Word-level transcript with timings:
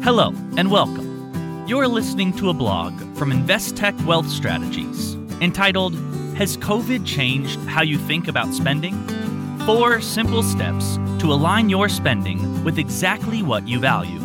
Hello 0.00 0.32
and 0.56 0.70
welcome. 0.70 1.64
You're 1.66 1.88
listening 1.88 2.32
to 2.34 2.50
a 2.50 2.54
blog 2.54 2.96
from 3.16 3.32
Investec 3.32 4.00
Wealth 4.06 4.28
Strategies 4.28 5.14
entitled 5.40 5.96
Has 6.36 6.56
COVID 6.56 7.04
Changed 7.04 7.58
How 7.62 7.82
You 7.82 7.98
Think 7.98 8.28
About 8.28 8.54
Spending? 8.54 8.96
Four 9.66 10.00
Simple 10.00 10.44
Steps 10.44 10.98
to 11.18 11.32
Align 11.32 11.68
Your 11.68 11.88
Spending 11.88 12.62
with 12.62 12.78
Exactly 12.78 13.42
What 13.42 13.66
You 13.66 13.80
Value. 13.80 14.20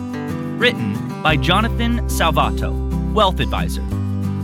Written 0.58 0.94
by 1.24 1.36
Jonathan 1.36 2.02
Salvato, 2.08 2.72
Wealth 3.12 3.40
Advisor. 3.40 3.86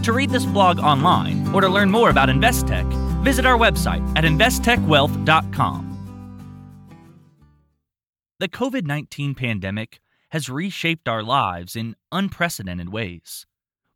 To 0.01 0.11
read 0.11 0.31
this 0.31 0.45
blog 0.45 0.79
online 0.79 1.47
or 1.53 1.61
to 1.61 1.69
learn 1.69 1.91
more 1.91 2.09
about 2.09 2.29
Investec, 2.29 2.91
visit 3.23 3.45
our 3.45 3.57
website 3.57 4.03
at 4.17 4.23
investecwealth.com. 4.23 5.85
The 8.39 8.49
COVID 8.49 8.85
19 8.85 9.35
pandemic 9.35 9.99
has 10.29 10.49
reshaped 10.49 11.07
our 11.07 11.23
lives 11.23 11.75
in 11.75 11.95
unprecedented 12.11 12.89
ways, 12.89 13.45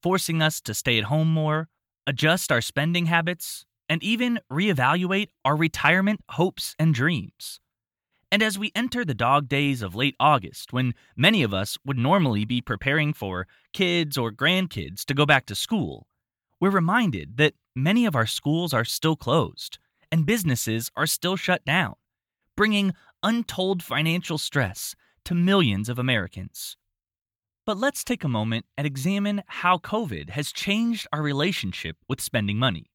forcing 0.02 0.42
us 0.42 0.62
to 0.62 0.74
stay 0.74 0.98
at 0.98 1.06
home 1.06 1.32
more, 1.32 1.70
adjust 2.08 2.52
our 2.52 2.62
spending 2.62 3.06
habits, 3.06 3.66
and 3.88 4.04
even 4.04 4.40
reevaluate 4.52 5.30
our 5.46 5.56
retirement 5.56 6.22
hopes 6.32 6.76
and 6.80 6.94
dreams. 6.94 7.60
And 8.32 8.42
as 8.42 8.58
we 8.58 8.72
enter 8.76 9.06
the 9.06 9.14
dog 9.14 9.48
days 9.48 9.84
of 9.84 9.94
late 9.94 10.16
August, 10.20 10.74
when 10.74 10.96
many 11.16 11.44
of 11.44 11.54
us 11.54 11.78
would 11.86 12.00
normally 12.00 12.46
be 12.46 12.62
preparing 12.62 13.14
for 13.14 13.48
kids 13.74 14.18
or 14.18 14.32
grandkids 14.32 15.06
to 15.06 15.14
go 15.14 15.26
back 15.26 15.46
to 15.46 15.56
school, 15.56 16.08
we're 16.60 16.72
reminded 16.72 17.38
that 17.38 17.54
many 17.76 18.08
of 18.08 18.16
our 18.16 18.26
schools 18.26 18.74
are 18.74 18.86
still 18.86 19.16
closed 19.16 19.78
and 20.12 20.26
businesses 20.26 20.90
are 20.96 21.06
still 21.06 21.36
shut 21.36 21.64
down, 21.66 21.94
bringing 22.58 22.94
untold 23.22 23.84
financial 23.84 24.40
stress 24.40 24.96
to 25.26 25.36
millions 25.36 25.90
of 25.90 26.00
Americans. 26.00 26.78
But 27.66 27.78
let's 27.78 28.04
take 28.04 28.24
a 28.24 28.30
moment 28.30 28.66
and 28.78 28.86
examine 28.86 29.44
how 29.48 29.78
COVID 29.78 30.32
has 30.32 30.52
changed 30.52 31.08
our 31.14 31.22
relationship 31.22 31.98
with 32.10 32.20
spending 32.20 32.58
money. 32.58 32.92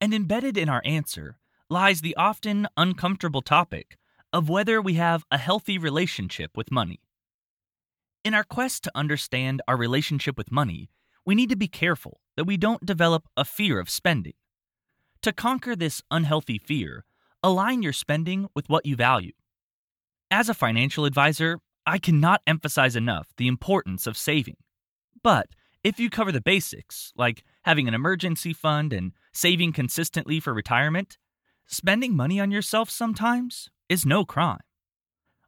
And 0.00 0.12
embedded 0.12 0.56
in 0.58 0.68
our 0.68 0.82
answer 0.84 1.38
lies 1.70 2.00
the 2.00 2.16
often 2.16 2.68
uncomfortable 2.76 3.42
topic 3.42 3.96
of 4.32 4.48
whether 4.48 4.80
we 4.80 4.94
have 4.94 5.24
a 5.30 5.38
healthy 5.38 5.78
relationship 5.78 6.56
with 6.56 6.70
money. 6.70 7.00
In 8.24 8.34
our 8.34 8.44
quest 8.44 8.84
to 8.84 8.92
understand 8.94 9.62
our 9.66 9.76
relationship 9.76 10.36
with 10.36 10.52
money, 10.52 10.90
we 11.24 11.34
need 11.34 11.48
to 11.48 11.56
be 11.56 11.68
careful 11.68 12.20
that 12.36 12.44
we 12.44 12.56
don't 12.56 12.84
develop 12.84 13.28
a 13.36 13.44
fear 13.44 13.80
of 13.80 13.88
spending. 13.88 14.34
To 15.22 15.32
conquer 15.32 15.74
this 15.74 16.02
unhealthy 16.10 16.58
fear, 16.58 17.04
align 17.42 17.82
your 17.82 17.92
spending 17.92 18.48
with 18.54 18.68
what 18.68 18.86
you 18.86 18.96
value. 18.96 19.32
As 20.30 20.48
a 20.48 20.54
financial 20.54 21.06
advisor, 21.06 21.58
I 21.86 21.98
cannot 21.98 22.42
emphasize 22.46 22.96
enough 22.96 23.28
the 23.38 23.48
importance 23.48 24.06
of 24.06 24.16
saving. 24.16 24.56
But 25.22 25.48
if 25.82 25.98
you 25.98 26.10
cover 26.10 26.32
the 26.32 26.40
basics, 26.42 27.12
like 27.16 27.44
having 27.62 27.88
an 27.88 27.94
emergency 27.94 28.52
fund 28.52 28.92
and 28.92 29.12
saving 29.32 29.72
consistently 29.72 30.38
for 30.38 30.52
retirement, 30.52 31.16
spending 31.66 32.14
money 32.14 32.38
on 32.40 32.50
yourself 32.50 32.90
sometimes 32.90 33.70
is 33.88 34.04
no 34.04 34.26
crime. 34.26 34.60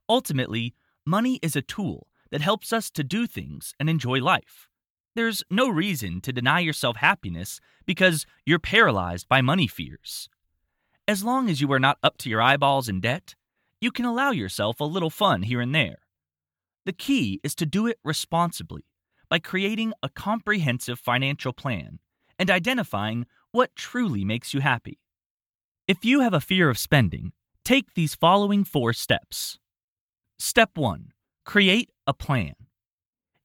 Ultimately, 0.08 0.74
money 1.04 1.38
is 1.42 1.56
a 1.56 1.62
tool 1.62 2.06
that 2.30 2.40
helps 2.40 2.72
us 2.72 2.90
to 2.92 3.04
do 3.04 3.26
things 3.26 3.74
and 3.78 3.90
enjoy 3.90 4.18
life. 4.18 4.68
There's 5.14 5.42
no 5.50 5.68
reason 5.68 6.22
to 6.22 6.32
deny 6.32 6.60
yourself 6.60 6.96
happiness 6.96 7.60
because 7.84 8.24
you're 8.46 8.58
paralyzed 8.58 9.28
by 9.28 9.42
money 9.42 9.66
fears. 9.66 10.30
As 11.06 11.22
long 11.22 11.50
as 11.50 11.60
you 11.60 11.70
are 11.72 11.80
not 11.80 11.98
up 12.02 12.16
to 12.18 12.30
your 12.30 12.40
eyeballs 12.40 12.88
in 12.88 13.00
debt, 13.00 13.34
you 13.80 13.90
can 13.90 14.04
allow 14.04 14.30
yourself 14.30 14.80
a 14.80 14.84
little 14.84 15.10
fun 15.10 15.42
here 15.42 15.60
and 15.60 15.74
there. 15.74 15.98
The 16.86 16.92
key 16.92 17.40
is 17.42 17.54
to 17.56 17.66
do 17.66 17.86
it 17.86 17.98
responsibly 18.04 18.84
by 19.28 19.38
creating 19.38 19.92
a 20.02 20.08
comprehensive 20.08 20.98
financial 20.98 21.52
plan 21.52 21.98
and 22.38 22.50
identifying 22.50 23.26
what 23.52 23.74
truly 23.76 24.24
makes 24.24 24.52
you 24.52 24.60
happy. 24.60 24.98
If 25.88 26.04
you 26.04 26.20
have 26.20 26.34
a 26.34 26.40
fear 26.40 26.68
of 26.68 26.78
spending, 26.78 27.32
take 27.64 27.94
these 27.94 28.14
following 28.14 28.64
four 28.64 28.92
steps. 28.92 29.58
Step 30.38 30.70
1 30.76 31.12
Create 31.44 31.90
a 32.06 32.14
plan. 32.14 32.54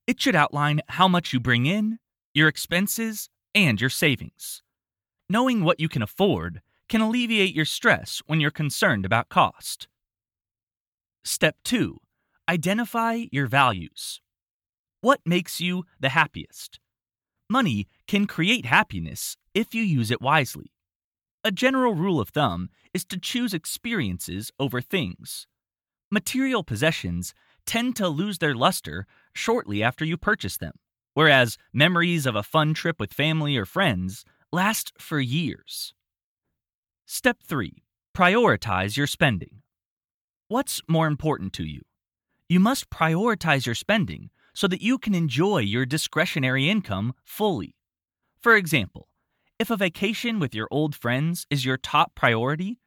It 0.05 0.21
should 0.21 0.35
outline 0.35 0.81
how 0.89 1.07
much 1.07 1.33
you 1.33 1.39
bring 1.39 1.65
in, 1.65 1.97
your 2.33 2.47
expenses, 2.47 3.29
and 3.55 3.79
your 3.79 3.89
savings. 3.89 4.61
Knowing 5.29 5.63
what 5.63 5.79
you 5.79 5.89
can 5.89 6.03
afford 6.03 6.61
can 6.87 7.01
alleviate 7.01 7.55
your 7.55 7.65
stress 7.65 8.21
when 8.27 8.39
you're 8.39 8.51
concerned 8.51 9.05
about 9.05 9.29
cost. 9.29 9.87
Step 11.27 11.55
2 11.63 11.97
Identify 12.47 13.25
your 13.31 13.47
values. 13.47 14.21
What 15.01 15.21
makes 15.25 15.59
you 15.59 15.85
the 15.99 16.09
happiest? 16.09 16.79
Money 17.49 17.87
can 18.07 18.27
create 18.27 18.67
happiness 18.67 19.35
if 19.55 19.73
you 19.73 19.81
use 19.81 20.11
it 20.11 20.21
wisely. 20.21 20.71
A 21.43 21.51
general 21.51 21.95
rule 21.95 22.19
of 22.19 22.29
thumb 22.29 22.69
is 22.93 23.03
to 23.05 23.19
choose 23.19 23.55
experiences 23.55 24.51
over 24.59 24.81
things. 24.81 25.47
Material 26.11 26.63
possessions 26.63 27.33
tend 27.65 27.95
to 27.95 28.07
lose 28.07 28.37
their 28.37 28.53
luster 28.53 29.07
shortly 29.33 29.81
after 29.81 30.05
you 30.05 30.17
purchase 30.17 30.57
them, 30.57 30.73
whereas 31.15 31.57
memories 31.73 32.27
of 32.27 32.35
a 32.35 32.43
fun 32.43 32.75
trip 32.75 32.99
with 32.99 33.11
family 33.11 33.57
or 33.57 33.65
friends 33.65 34.25
last 34.51 34.93
for 34.99 35.19
years. 35.19 35.95
Step 37.07 37.37
3 37.41 37.81
Prioritize 38.15 38.95
your 38.95 39.07
spending. 39.07 39.63
What's 40.47 40.79
more 40.87 41.07
important 41.07 41.53
to 41.53 41.63
you? 41.63 41.81
You 42.47 42.59
must 42.59 42.91
prioritize 42.91 43.65
your 43.65 43.73
spending 43.73 44.29
so 44.53 44.67
that 44.67 44.81
you 44.81 44.99
can 44.99 45.15
enjoy 45.15 45.57
your 45.57 45.87
discretionary 45.87 46.69
income 46.69 47.13
fully. 47.23 47.73
For 48.39 48.55
example, 48.55 49.07
if 49.57 49.71
a 49.71 49.75
vacation 49.75 50.37
with 50.37 50.53
your 50.53 50.67
old 50.69 50.93
friends 50.93 51.47
is 51.49 51.65
your 51.65 51.77
top 51.77 52.13
priority, 52.13 52.77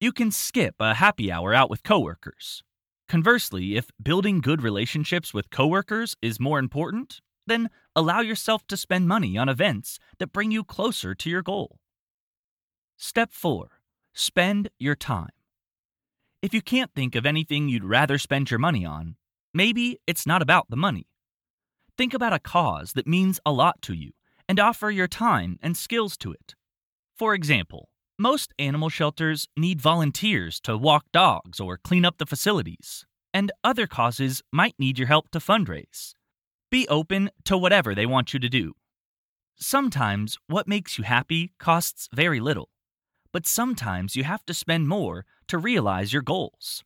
you 0.00 0.12
can 0.12 0.30
skip 0.30 0.76
a 0.78 0.94
happy 0.94 1.32
hour 1.32 1.52
out 1.52 1.68
with 1.68 1.82
coworkers. 1.82 2.62
Conversely, 3.08 3.74
if 3.74 3.90
building 4.00 4.40
good 4.40 4.62
relationships 4.62 5.34
with 5.34 5.50
coworkers 5.50 6.14
is 6.22 6.38
more 6.38 6.60
important, 6.60 7.20
then 7.48 7.68
allow 7.96 8.20
yourself 8.20 8.64
to 8.68 8.76
spend 8.76 9.08
money 9.08 9.36
on 9.36 9.48
events 9.48 9.98
that 10.20 10.32
bring 10.32 10.52
you 10.52 10.62
closer 10.62 11.16
to 11.16 11.28
your 11.28 11.42
goal. 11.42 11.80
Step 12.96 13.32
4 13.32 13.80
Spend 14.12 14.68
your 14.78 14.94
time. 14.94 15.30
If 16.40 16.54
you 16.54 16.62
can't 16.62 16.94
think 16.94 17.16
of 17.16 17.26
anything 17.26 17.68
you'd 17.68 17.82
rather 17.82 18.16
spend 18.16 18.48
your 18.48 18.60
money 18.60 18.84
on, 18.84 19.16
maybe 19.52 19.98
it's 20.06 20.24
not 20.24 20.40
about 20.40 20.70
the 20.70 20.76
money. 20.76 21.08
Think 21.96 22.14
about 22.14 22.32
a 22.32 22.38
cause 22.38 22.92
that 22.92 23.08
means 23.08 23.40
a 23.44 23.50
lot 23.50 23.82
to 23.82 23.92
you 23.92 24.12
and 24.48 24.60
offer 24.60 24.88
your 24.88 25.08
time 25.08 25.58
and 25.60 25.76
skills 25.76 26.16
to 26.18 26.30
it. 26.30 26.54
For 27.16 27.34
example, 27.34 27.88
most 28.20 28.54
animal 28.56 28.88
shelters 28.88 29.48
need 29.56 29.80
volunteers 29.80 30.60
to 30.60 30.76
walk 30.76 31.06
dogs 31.12 31.58
or 31.58 31.76
clean 31.76 32.04
up 32.04 32.18
the 32.18 32.26
facilities, 32.26 33.04
and 33.34 33.50
other 33.64 33.88
causes 33.88 34.40
might 34.52 34.76
need 34.78 34.96
your 34.96 35.08
help 35.08 35.30
to 35.30 35.40
fundraise. 35.40 36.12
Be 36.70 36.86
open 36.86 37.30
to 37.46 37.58
whatever 37.58 37.96
they 37.96 38.06
want 38.06 38.32
you 38.32 38.38
to 38.38 38.48
do. 38.48 38.74
Sometimes 39.56 40.38
what 40.46 40.68
makes 40.68 40.98
you 40.98 41.02
happy 41.02 41.50
costs 41.58 42.08
very 42.12 42.38
little 42.38 42.68
but 43.32 43.46
sometimes 43.46 44.16
you 44.16 44.24
have 44.24 44.44
to 44.46 44.54
spend 44.54 44.88
more 44.88 45.24
to 45.48 45.58
realize 45.58 46.12
your 46.12 46.22
goals. 46.22 46.84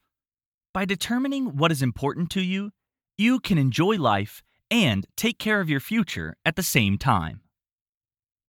By 0.74 0.84
determining 0.84 1.56
what 1.56 1.70
is 1.70 1.82
important 1.82 2.30
to 2.30 2.40
you, 2.40 2.70
you 3.18 3.40
can 3.40 3.58
enjoy 3.58 3.96
life 3.96 4.42
and 4.70 5.06
take 5.16 5.38
care 5.38 5.60
of 5.60 5.68
your 5.68 5.80
future 5.80 6.34
at 6.46 6.56
the 6.56 6.62
same 6.62 6.96
time. 6.96 7.42